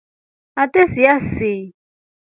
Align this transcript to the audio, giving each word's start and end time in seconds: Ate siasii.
Ate 0.61 0.81
siasii. 0.93 1.61